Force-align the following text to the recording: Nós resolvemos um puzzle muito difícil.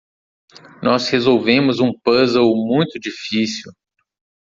Nós 0.81 1.09
resolvemos 1.09 1.79
um 1.79 1.91
puzzle 1.93 2.55
muito 2.65 2.99
difícil. 2.99 3.71